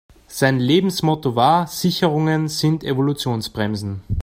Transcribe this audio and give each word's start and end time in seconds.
Sein 0.25 0.59
Lebensmotto 0.59 1.35
war: 1.35 1.67
Sicherungen 1.67 2.47
sind 2.47 2.83
Evolutionsbremsen. 2.83 4.01